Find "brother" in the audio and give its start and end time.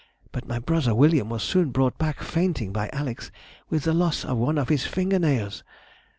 0.57-0.95